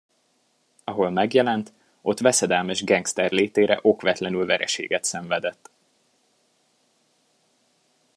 [0.83, 5.71] Ahol megjelent, ott veszedelmes gengszter létére okvetlenül vereséget szenvedett.